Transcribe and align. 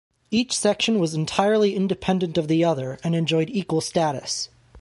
Each 0.31 0.57
section 0.57 0.97
was 0.97 1.13
entirely 1.13 1.75
independent 1.75 2.35
of 2.35 2.47
the 2.47 2.63
other, 2.65 2.97
and 3.03 3.13
enjoyed 3.15 3.51
equal 3.51 3.81
status. 3.81 4.49